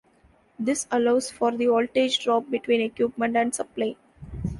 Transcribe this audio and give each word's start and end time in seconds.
This 0.57 0.87
allows 0.89 1.29
for 1.29 1.51
the 1.51 1.67
voltage 1.67 2.23
drop 2.23 2.49
between 2.49 2.81
equipment 2.81 3.37
and 3.37 3.53
supply. 3.53 3.97